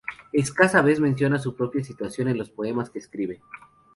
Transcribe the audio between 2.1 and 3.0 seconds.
en los poemas que